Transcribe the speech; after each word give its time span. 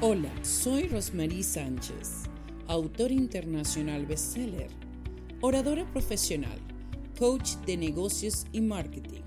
Hola, 0.00 0.32
soy 0.42 0.88
Rosmarie 0.88 1.44
Sánchez, 1.44 2.24
autor 2.66 3.12
internacional 3.12 4.04
bestseller, 4.06 4.68
oradora 5.40 5.86
profesional, 5.92 6.58
coach 7.16 7.54
de 7.64 7.76
negocios 7.76 8.44
y 8.50 8.60
marketing. 8.60 9.22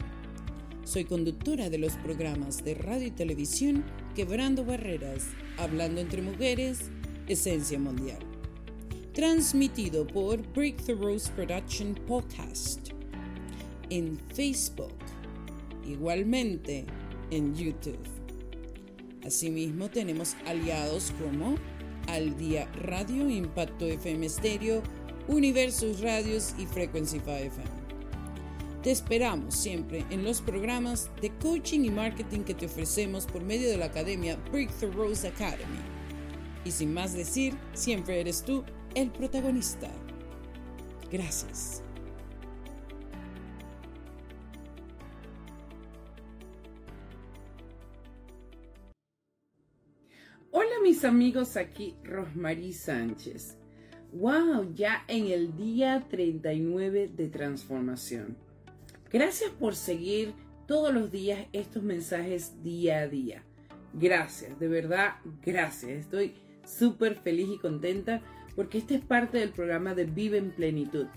Soy 0.83 1.05
conductora 1.05 1.69
de 1.69 1.77
los 1.77 1.93
programas 1.93 2.65
de 2.65 2.75
radio 2.75 3.07
y 3.07 3.11
televisión 3.11 3.85
Quebrando 4.13 4.65
Barreras, 4.65 5.27
Hablando 5.57 6.01
entre 6.01 6.21
Mujeres, 6.21 6.91
Esencia 7.27 7.79
Mundial. 7.79 8.19
Transmitido 9.13 10.05
por 10.05 10.45
Breakthroughs 10.51 11.29
Production 11.29 11.95
Podcast 12.05 12.89
en 13.89 14.19
Facebook, 14.35 14.93
igualmente 15.85 16.85
en 17.31 17.55
YouTube. 17.55 18.16
Asimismo, 19.27 19.89
tenemos 19.89 20.37
aliados 20.45 21.11
como 21.21 21.57
Al 22.07 22.37
Día 22.37 22.65
Radio, 22.81 23.29
Impacto 23.29 23.85
FM 23.85 24.29
Stereo, 24.29 24.81
Universos 25.27 25.99
Radios 25.99 26.55
y 26.57 26.65
Frequency 26.65 27.17
5 27.19 27.31
FM. 27.31 27.69
Te 28.83 28.91
esperamos 28.91 29.53
siempre 29.53 30.05
en 30.11 30.23
los 30.23 30.39
programas 30.39 31.11
de 31.21 31.29
coaching 31.39 31.81
y 31.81 31.89
marketing 31.89 32.43
que 32.43 32.53
te 32.53 32.67
ofrecemos 32.67 33.25
por 33.25 33.43
medio 33.43 33.69
de 33.69 33.75
la 33.75 33.87
academia 33.87 34.37
Breakthrough 34.49 34.93
Rose 34.93 35.27
Academy. 35.27 35.81
Y 36.63 36.71
sin 36.71 36.93
más 36.93 37.11
decir, 37.11 37.53
siempre 37.73 38.21
eres 38.21 38.43
tú 38.43 38.63
el 38.95 39.11
protagonista. 39.11 39.89
Gracias. 41.11 41.83
Mis 50.83 51.03
amigos, 51.05 51.57
aquí 51.57 51.95
Rosmarie 52.03 52.73
Sánchez. 52.73 53.57
¡Wow! 54.13 54.73
Ya 54.73 55.03
en 55.07 55.27
el 55.27 55.55
día 55.55 56.05
39 56.09 57.11
de 57.15 57.27
transformación. 57.27 58.37
Gracias 59.11 59.51
por 59.51 59.75
seguir 59.75 60.33
todos 60.65 60.93
los 60.93 61.11
días 61.11 61.47
estos 61.53 61.83
mensajes 61.83 62.63
día 62.63 62.99
a 62.99 63.07
día. 63.07 63.43
Gracias, 63.93 64.59
de 64.59 64.67
verdad, 64.67 65.15
gracias. 65.43 65.91
Estoy 65.91 66.35
súper 66.65 67.15
feliz 67.15 67.47
y 67.49 67.57
contenta 67.57 68.21
porque 68.55 68.77
este 68.77 68.95
es 68.95 69.01
parte 69.01 69.39
del 69.39 69.49
programa 69.49 69.95
de 69.95 70.05
Vive 70.05 70.37
en 70.37 70.51
Plenitud. 70.51 71.07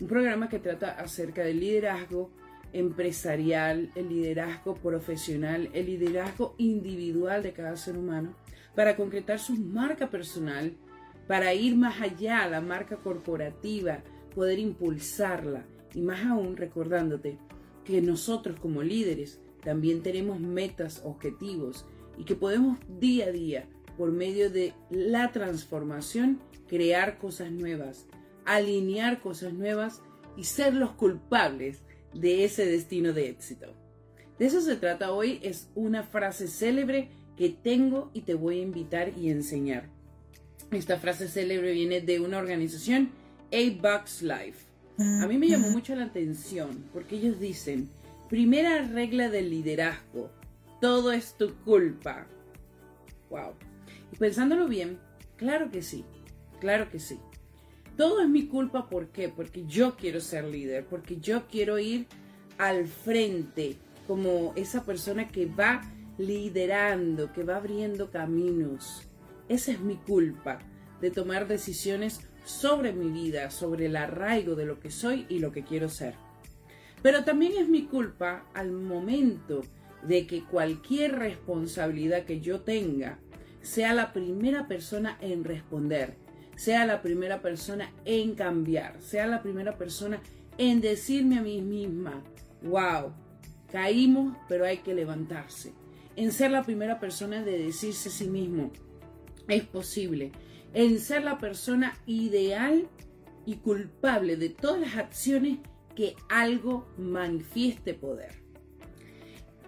Un 0.00 0.06
programa 0.06 0.48
que 0.48 0.58
trata 0.58 0.92
acerca 0.92 1.42
del 1.42 1.60
liderazgo 1.60 2.30
empresarial, 2.72 3.90
el 3.94 4.08
liderazgo 4.08 4.74
profesional, 4.74 5.70
el 5.72 5.86
liderazgo 5.86 6.54
individual 6.58 7.42
de 7.42 7.52
cada 7.52 7.76
ser 7.76 7.96
humano 7.96 8.34
para 8.78 8.94
concretar 8.94 9.40
su 9.40 9.56
marca 9.56 10.08
personal, 10.08 10.72
para 11.26 11.52
ir 11.52 11.74
más 11.74 12.00
allá, 12.00 12.44
a 12.44 12.48
la 12.48 12.60
marca 12.60 12.98
corporativa, 12.98 14.04
poder 14.36 14.60
impulsarla 14.60 15.66
y 15.96 16.00
más 16.00 16.24
aún 16.24 16.56
recordándote 16.56 17.38
que 17.84 18.00
nosotros 18.00 18.60
como 18.60 18.84
líderes 18.84 19.40
también 19.64 20.04
tenemos 20.04 20.38
metas, 20.38 21.02
objetivos 21.04 21.86
y 22.16 22.22
que 22.22 22.36
podemos 22.36 22.78
día 23.00 23.26
a 23.26 23.32
día, 23.32 23.68
por 23.96 24.12
medio 24.12 24.48
de 24.48 24.74
la 24.90 25.32
transformación, 25.32 26.38
crear 26.68 27.18
cosas 27.18 27.50
nuevas, 27.50 28.06
alinear 28.44 29.20
cosas 29.20 29.54
nuevas 29.54 30.02
y 30.36 30.44
ser 30.44 30.72
los 30.72 30.92
culpables 30.92 31.82
de 32.14 32.44
ese 32.44 32.64
destino 32.64 33.12
de 33.12 33.28
éxito. 33.28 33.74
De 34.38 34.46
eso 34.46 34.60
se 34.60 34.76
trata 34.76 35.10
hoy, 35.10 35.40
es 35.42 35.68
una 35.74 36.04
frase 36.04 36.46
célebre 36.46 37.10
que 37.38 37.50
tengo 37.50 38.10
y 38.12 38.22
te 38.22 38.34
voy 38.34 38.58
a 38.58 38.62
invitar 38.62 39.12
y 39.16 39.30
enseñar. 39.30 39.88
Esta 40.72 40.98
frase 40.98 41.28
célebre 41.28 41.72
viene 41.72 42.00
de 42.00 42.18
una 42.18 42.38
organización, 42.38 43.10
A-Bucks 43.52 44.22
Life. 44.22 44.66
A 44.98 45.28
mí 45.28 45.38
me 45.38 45.46
llamó 45.46 45.70
mucho 45.70 45.94
la 45.94 46.06
atención 46.06 46.84
porque 46.92 47.14
ellos 47.14 47.38
dicen, 47.38 47.88
primera 48.28 48.82
regla 48.82 49.30
del 49.30 49.50
liderazgo, 49.50 50.30
todo 50.80 51.12
es 51.12 51.34
tu 51.38 51.54
culpa. 51.64 52.26
Wow. 53.30 53.52
Y 54.12 54.16
pensándolo 54.16 54.66
bien, 54.66 54.98
claro 55.36 55.70
que 55.70 55.82
sí, 55.82 56.04
claro 56.58 56.90
que 56.90 56.98
sí. 56.98 57.20
Todo 57.96 58.20
es 58.20 58.28
mi 58.28 58.48
culpa, 58.48 58.88
¿por 58.88 59.10
qué? 59.10 59.28
Porque 59.28 59.64
yo 59.66 59.96
quiero 59.96 60.20
ser 60.20 60.44
líder, 60.44 60.84
porque 60.86 61.18
yo 61.18 61.46
quiero 61.46 61.78
ir 61.78 62.06
al 62.58 62.88
frente 62.88 63.76
como 64.08 64.52
esa 64.56 64.84
persona 64.84 65.28
que 65.28 65.46
va 65.46 65.82
liderando, 66.18 67.32
que 67.32 67.44
va 67.44 67.56
abriendo 67.56 68.10
caminos. 68.10 69.08
Esa 69.48 69.72
es 69.72 69.80
mi 69.80 69.96
culpa 69.96 70.58
de 71.00 71.10
tomar 71.10 71.46
decisiones 71.46 72.20
sobre 72.44 72.92
mi 72.92 73.08
vida, 73.08 73.50
sobre 73.50 73.86
el 73.86 73.96
arraigo 73.96 74.56
de 74.56 74.66
lo 74.66 74.80
que 74.80 74.90
soy 74.90 75.26
y 75.28 75.38
lo 75.38 75.52
que 75.52 75.64
quiero 75.64 75.88
ser. 75.88 76.14
Pero 77.02 77.24
también 77.24 77.52
es 77.56 77.68
mi 77.68 77.84
culpa 77.84 78.44
al 78.54 78.72
momento 78.72 79.62
de 80.02 80.26
que 80.26 80.44
cualquier 80.44 81.16
responsabilidad 81.18 82.24
que 82.24 82.40
yo 82.40 82.60
tenga 82.60 83.18
sea 83.62 83.94
la 83.94 84.12
primera 84.12 84.66
persona 84.66 85.16
en 85.20 85.44
responder, 85.44 86.16
sea 86.56 86.86
la 86.86 87.02
primera 87.02 87.40
persona 87.40 87.92
en 88.04 88.34
cambiar, 88.34 89.00
sea 89.00 89.26
la 89.26 89.42
primera 89.42 89.78
persona 89.78 90.20
en 90.56 90.80
decirme 90.80 91.38
a 91.38 91.42
mí 91.42 91.62
misma, 91.62 92.24
wow, 92.62 93.12
caímos, 93.70 94.36
pero 94.48 94.64
hay 94.64 94.78
que 94.78 94.94
levantarse 94.94 95.72
en 96.18 96.32
ser 96.32 96.50
la 96.50 96.64
primera 96.64 96.98
persona 96.98 97.44
de 97.44 97.58
decirse 97.58 98.08
a 98.08 98.12
sí 98.12 98.26
mismo, 98.26 98.72
es 99.46 99.62
posible, 99.62 100.32
en 100.74 100.98
ser 100.98 101.22
la 101.22 101.38
persona 101.38 101.96
ideal 102.06 102.88
y 103.46 103.58
culpable 103.58 104.36
de 104.36 104.48
todas 104.48 104.80
las 104.80 104.96
acciones 104.96 105.58
que 105.94 106.16
algo 106.28 106.88
manifieste 106.98 107.94
poder. 107.94 108.32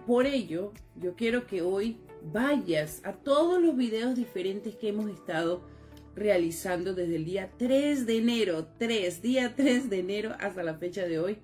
Por 0.05 0.25
ello, 0.25 0.73
yo 0.97 1.15
quiero 1.15 1.47
que 1.47 1.61
hoy 1.61 2.01
vayas 2.33 2.99
a 3.05 3.13
todos 3.13 3.61
los 3.61 3.77
videos 3.77 4.15
diferentes 4.15 4.75
que 4.75 4.89
hemos 4.89 5.09
estado 5.09 5.65
realizando 6.15 6.93
desde 6.93 7.15
el 7.15 7.23
día 7.23 7.49
3 7.57 8.05
de 8.05 8.17
enero, 8.17 8.67
3, 8.77 9.21
día 9.21 9.55
3 9.55 9.89
de 9.89 9.99
enero 9.99 10.35
hasta 10.37 10.63
la 10.63 10.75
fecha 10.75 11.05
de 11.05 11.17
hoy, 11.17 11.37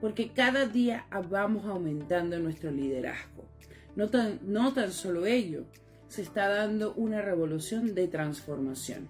porque 0.00 0.32
cada 0.32 0.66
día 0.66 1.06
vamos 1.30 1.66
aumentando 1.66 2.36
nuestro 2.40 2.72
liderazgo. 2.72 3.48
No 3.96 4.08
tan, 4.08 4.40
no 4.42 4.72
tan 4.72 4.92
solo 4.92 5.26
ello, 5.26 5.64
se 6.08 6.22
está 6.22 6.48
dando 6.48 6.94
una 6.94 7.22
revolución 7.22 7.94
de 7.94 8.08
transformación. 8.08 9.08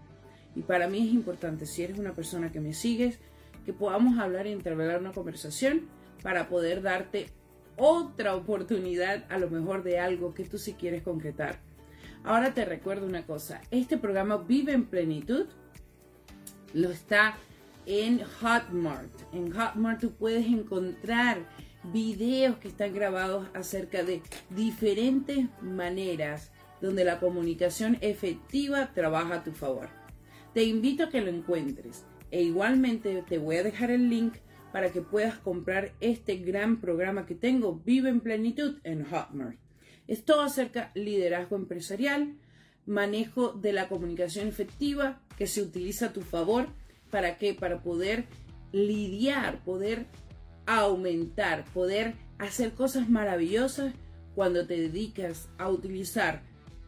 Y 0.55 0.63
para 0.63 0.89
mí 0.89 1.07
es 1.07 1.15
importante, 1.15 1.67
si 1.67 1.83
eres 1.83 1.99
una 1.99 2.15
persona 2.15 2.51
que 2.51 2.61
me 2.61 2.75
sigues, 2.75 3.19
que 3.65 3.73
podamos 3.73 4.19
hablar 4.19 4.47
y 4.47 4.53
entablar 4.53 5.01
una 5.01 5.13
conversación 5.13 5.89
para 6.23 6.49
poder 6.49 6.83
darte 6.83 7.29
otra 7.77 8.35
oportunidad 8.35 9.25
a 9.31 9.39
lo 9.39 9.49
mejor 9.49 9.83
de 9.83 9.99
algo 9.99 10.35
que 10.35 10.45
tú 10.45 10.59
sí 10.59 10.75
quieres 10.75 11.03
concretar. 11.03 11.59
Ahora 12.25 12.53
te 12.53 12.65
recuerdo 12.67 13.07
una 13.07 13.25
cosa, 13.25 13.63
este 13.71 13.97
programa 13.97 14.37
Vive 14.37 14.73
en 14.73 14.85
Plenitud 14.85 15.47
lo 16.75 16.91
está 16.91 17.39
en 17.87 18.21
Hotmart. 18.21 19.11
En 19.33 19.53
Hotmart 19.53 20.01
tú 20.01 20.13
puedes 20.13 20.47
encontrar 20.47 21.39
videos 21.85 22.59
que 22.59 22.69
están 22.69 22.95
grabados 22.95 23.49
acerca 23.55 24.03
de 24.03 24.23
diferentes 24.51 25.47
maneras 25.63 26.51
donde 26.81 27.05
la 27.05 27.21
comunicación 27.21 27.99
efectiva 28.01 28.93
trabaja 28.95 29.37
a 29.37 29.45
tu 29.45 29.53
favor. 29.53 29.89
Te 30.55 30.65
invito 30.65 31.05
a 31.05 31.11
que 31.11 31.21
lo 31.21 31.31
encuentres 31.31 32.05
e 32.31 32.43
igualmente 32.43 33.25
te 33.29 33.39
voy 33.39 33.57
a 33.57 33.63
dejar 33.63 33.91
el 33.91 34.09
link 34.09 34.35
para 34.73 34.91
que 34.93 35.03
puedas 35.03 35.39
comprar 35.39 35.93
este 36.01 36.37
gran 36.37 36.81
programa 36.81 37.27
que 37.27 37.35
tengo, 37.35 37.81
Vive 37.85 38.09
en 38.09 38.21
Plenitud, 38.21 38.79
en 38.85 39.05
Hotmart. 39.05 39.59
Es 40.07 40.25
todo 40.25 40.43
acerca 40.43 40.93
de 40.95 41.03
liderazgo 41.03 41.57
empresarial, 41.57 42.37
manejo 42.87 43.53
de 43.53 43.73
la 43.73 43.89
comunicación 43.89 44.49
efectiva 44.49 45.21
que 45.37 45.47
se 45.47 45.63
utiliza 45.63 46.07
a 46.07 46.13
tu 46.13 46.23
favor. 46.23 46.69
¿Para 47.11 47.37
qué? 47.37 47.55
Para 47.55 47.83
poder 47.83 48.27
lidiar, 48.73 49.63
poder 49.65 50.07
aumentar, 50.67 51.65
poder 51.73 52.15
hacer 52.39 52.73
cosas 52.73 53.09
maravillosas 53.09 53.95
cuando 54.35 54.67
te 54.67 54.81
dedicas 54.81 55.49
a 55.59 55.69
utilizar 55.69 56.43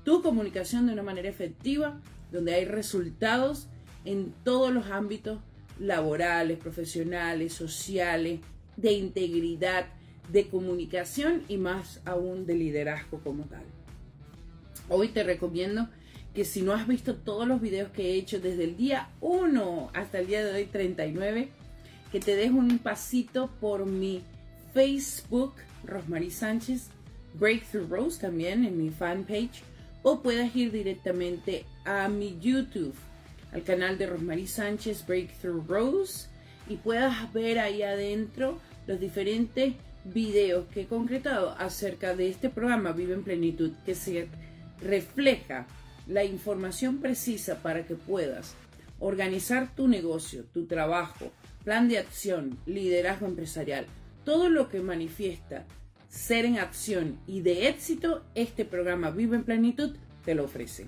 tu 0.04 0.22
comunicación 0.22 0.86
de 0.86 0.92
una 0.94 1.02
manera 1.02 1.28
efectiva, 1.28 2.00
donde 2.30 2.54
hay 2.54 2.64
resultados 2.64 3.68
en 4.04 4.32
todos 4.44 4.72
los 4.72 4.86
ámbitos 4.86 5.38
laborales, 5.78 6.58
profesionales, 6.58 7.52
sociales, 7.52 8.40
de 8.76 8.92
integridad, 8.92 9.86
de 10.30 10.48
comunicación 10.48 11.42
y 11.48 11.56
más 11.56 12.00
aún 12.04 12.46
de 12.46 12.54
liderazgo 12.54 13.20
como 13.20 13.44
tal. 13.44 13.64
Hoy 14.88 15.08
te 15.08 15.22
recomiendo 15.22 15.88
que 16.34 16.44
si 16.44 16.62
no 16.62 16.72
has 16.72 16.86
visto 16.86 17.16
todos 17.16 17.46
los 17.46 17.60
videos 17.60 17.90
que 17.90 18.12
he 18.12 18.14
hecho 18.14 18.40
desde 18.40 18.64
el 18.64 18.76
día 18.76 19.10
1 19.20 19.90
hasta 19.92 20.18
el 20.18 20.26
día 20.26 20.44
de 20.44 20.52
hoy 20.52 20.64
39, 20.64 21.50
que 22.12 22.20
te 22.20 22.36
dejo 22.36 22.58
un 22.58 22.78
pasito 22.78 23.50
por 23.58 23.86
mi 23.86 24.22
Facebook, 24.74 25.54
Rosmarie 25.84 26.30
Sánchez, 26.30 26.88
Breakthrough 27.34 27.88
Rose 27.90 28.20
también 28.20 28.64
en 28.64 28.76
mi 28.76 28.90
fanpage, 28.90 29.62
o 30.02 30.20
puedas 30.20 30.54
ir 30.54 30.70
directamente 30.70 31.64
a 31.86 32.08
mi 32.08 32.38
YouTube, 32.38 32.94
al 33.52 33.62
canal 33.62 33.96
de 33.96 34.06
Rosmarie 34.06 34.46
Sánchez 34.46 35.06
Breakthrough 35.06 35.66
Rose 35.66 36.28
y 36.68 36.76
puedas 36.76 37.32
ver 37.32 37.58
ahí 37.58 37.82
adentro 37.82 38.58
los 38.86 39.00
diferentes 39.00 39.74
videos 40.04 40.66
que 40.68 40.82
he 40.82 40.86
concretado 40.86 41.50
acerca 41.58 42.14
de 42.14 42.28
este 42.28 42.50
programa 42.50 42.92
Vive 42.92 43.14
en 43.14 43.22
Plenitud 43.22 43.72
que 43.86 43.94
se 43.94 44.28
refleja 44.80 45.66
la 46.06 46.24
información 46.24 46.98
precisa 46.98 47.62
para 47.62 47.86
que 47.86 47.94
puedas 47.94 48.54
organizar 48.98 49.74
tu 49.74 49.88
negocio, 49.88 50.44
tu 50.52 50.66
trabajo, 50.66 51.30
plan 51.64 51.88
de 51.88 51.98
acción, 51.98 52.58
liderazgo 52.66 53.26
empresarial, 53.26 53.86
todo 54.24 54.48
lo 54.48 54.68
que 54.68 54.80
manifiesta 54.80 55.64
ser 56.08 56.44
en 56.44 56.58
acción 56.58 57.18
y 57.26 57.40
de 57.40 57.68
éxito, 57.68 58.22
este 58.34 58.64
programa 58.64 59.10
Vive 59.10 59.36
en 59.36 59.44
Plenitud 59.44 59.96
te 60.24 60.34
lo 60.34 60.44
ofrece. 60.44 60.86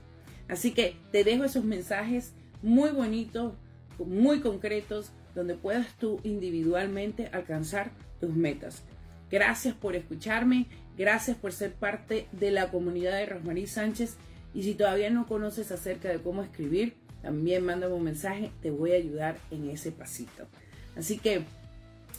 Así 0.49 0.73
que 0.73 0.97
te 1.11 1.25
dejo 1.25 1.45
esos 1.45 1.65
mensajes 1.65 2.33
muy 2.63 2.91
bonitos, 2.91 3.55
muy 3.99 4.41
concretos, 4.41 5.13
donde 5.35 5.55
puedas 5.55 5.97
tú 5.99 6.21
individualmente 6.23 7.29
alcanzar 7.33 7.91
tus 8.21 8.35
metas. 8.35 8.83
Gracias 9.31 9.75
por 9.75 9.97
escucharme, 9.97 10.67
gracias 10.97 11.37
por 11.37 11.53
ser 11.53 11.73
parte 11.73 12.29
de 12.33 12.51
la 12.51 12.71
comunidad 12.71 13.17
de 13.17 13.27
Rosmarie 13.27 13.67
Sánchez 13.67 14.17
y 14.55 14.63
si 14.63 14.75
todavía 14.75 15.11
no 15.11 15.27
conoces 15.27 15.73
acerca 15.73 16.09
de 16.11 16.21
cómo 16.21 16.43
escribir, 16.43 16.95
también 17.25 17.65
mándame 17.65 17.95
un 17.95 18.05
mensaje, 18.05 18.51
te 18.61 18.71
voy 18.71 18.93
a 18.93 18.97
ayudar 18.97 19.39
en 19.51 19.71
ese 19.71 19.91
pasito. 19.91 20.47
Así 20.95 21.19
que 21.19 21.43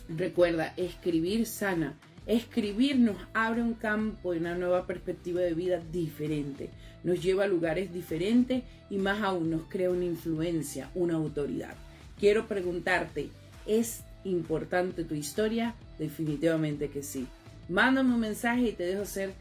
recuerda, 0.10 0.74
escribir 0.78 1.46
sana. 1.46 1.96
Escribir 2.26 2.98
nos 2.98 3.18
abre 3.36 3.62
un 3.62 3.76
campo 3.76 4.34
y 4.34 4.40
una 4.40 4.56
nueva 4.56 4.88
perspectiva 4.88 5.42
de 5.42 5.54
vida 5.54 5.80
diferente. 5.92 6.72
Nos 7.04 7.22
lleva 7.22 7.44
a 7.44 7.48
lugares 7.48 7.94
diferentes 7.94 8.64
y 8.90 8.98
más 8.98 9.22
aún 9.22 9.52
nos 9.52 9.62
crea 9.70 9.92
una 9.92 10.06
influencia, 10.06 10.90
una 10.96 11.14
autoridad. 11.14 11.76
Quiero 12.20 12.48
preguntarte, 12.48 13.30
¿es 13.68 14.02
importante 14.24 15.04
tu 15.04 15.14
historia? 15.14 15.76
Definitivamente 16.00 16.90
que 16.90 17.04
sí. 17.04 17.28
Mándame 17.70 18.16
un 18.16 18.22
mensaje 18.22 18.70
y 18.70 18.72
te 18.72 18.86
dejo 18.86 19.06
ser 19.06 19.34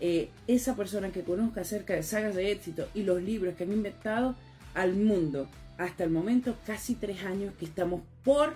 eh, 0.00 0.30
esa 0.48 0.74
persona 0.74 1.12
que 1.12 1.22
conozca 1.22 1.60
acerca 1.60 1.94
de 1.94 2.02
sagas 2.02 2.34
de 2.34 2.50
éxito 2.50 2.88
y 2.92 3.04
los 3.04 3.22
libros 3.22 3.54
que 3.54 3.62
han 3.62 3.72
inventado 3.72 4.34
al 4.74 4.94
mundo. 4.94 5.48
Hasta 5.78 6.04
el 6.04 6.10
momento, 6.10 6.56
casi 6.66 6.94
tres 6.94 7.24
años 7.24 7.54
que 7.58 7.64
estamos 7.64 8.02
por 8.24 8.54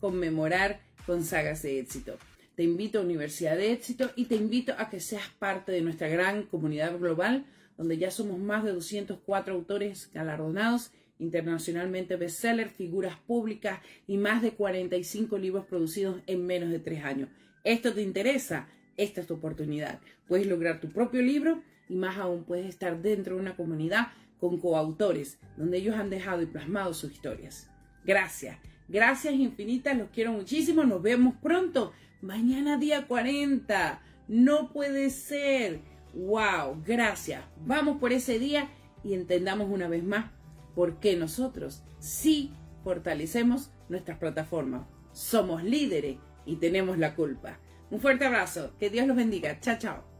conmemorar 0.00 0.80
con 1.06 1.24
sagas 1.24 1.62
de 1.62 1.78
éxito. 1.78 2.18
Te 2.56 2.62
invito 2.62 2.98
a 2.98 3.02
Universidad 3.02 3.56
de 3.56 3.72
Éxito 3.72 4.10
y 4.14 4.26
te 4.26 4.36
invito 4.36 4.74
a 4.78 4.88
que 4.88 5.00
seas 5.00 5.28
parte 5.38 5.72
de 5.72 5.80
nuestra 5.80 6.08
gran 6.08 6.44
comunidad 6.44 6.98
global, 6.98 7.44
donde 7.76 7.98
ya 7.98 8.10
somos 8.10 8.38
más 8.38 8.64
de 8.64 8.72
204 8.72 9.54
autores 9.54 10.10
galardonados, 10.14 10.92
internacionalmente 11.18 12.16
bestseller, 12.16 12.68
figuras 12.68 13.16
públicas 13.26 13.80
y 14.06 14.18
más 14.18 14.42
de 14.42 14.52
45 14.52 15.38
libros 15.38 15.66
producidos 15.66 16.20
en 16.26 16.46
menos 16.46 16.70
de 16.70 16.78
tres 16.78 17.04
años. 17.04 17.28
¿Esto 17.64 17.92
te 17.92 18.02
interesa? 18.02 18.68
Esta 18.96 19.20
es 19.20 19.26
tu 19.26 19.34
oportunidad. 19.34 20.00
Puedes 20.28 20.46
lograr 20.46 20.80
tu 20.80 20.90
propio 20.90 21.22
libro 21.22 21.62
y 21.88 21.96
más 21.96 22.18
aún 22.18 22.44
puedes 22.44 22.66
estar 22.66 23.02
dentro 23.02 23.34
de 23.34 23.40
una 23.40 23.56
comunidad 23.56 24.08
con 24.38 24.58
coautores, 24.58 25.38
donde 25.56 25.78
ellos 25.78 25.96
han 25.96 26.10
dejado 26.10 26.42
y 26.42 26.46
plasmado 26.46 26.94
sus 26.94 27.12
historias. 27.12 27.70
Gracias, 28.04 28.58
gracias 28.88 29.34
infinitas, 29.34 29.96
los 29.96 30.10
quiero 30.10 30.32
muchísimo, 30.32 30.84
nos 30.84 31.02
vemos 31.02 31.34
pronto. 31.42 31.92
Mañana 32.20 32.78
día 32.78 33.06
40, 33.06 34.02
no 34.28 34.72
puede 34.72 35.10
ser. 35.10 35.80
¡Wow! 36.14 36.82
Gracias. 36.86 37.44
Vamos 37.66 37.98
por 37.98 38.12
ese 38.12 38.38
día 38.38 38.70
y 39.02 39.14
entendamos 39.14 39.68
una 39.68 39.88
vez 39.88 40.04
más 40.04 40.30
por 40.74 41.00
qué 41.00 41.16
nosotros 41.16 41.82
sí 41.98 42.52
fortalecemos 42.82 43.70
nuestras 43.88 44.18
plataformas. 44.18 44.86
Somos 45.12 45.62
líderes 45.64 46.18
y 46.46 46.56
tenemos 46.56 46.98
la 46.98 47.14
culpa. 47.14 47.58
Un 47.90 48.00
fuerte 48.00 48.24
abrazo. 48.24 48.72
Que 48.78 48.90
Dios 48.90 49.06
los 49.06 49.16
bendiga. 49.16 49.60
Chao, 49.60 49.78
chao. 49.78 50.13